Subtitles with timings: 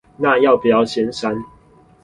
[0.17, 1.45] 哪要不要先刪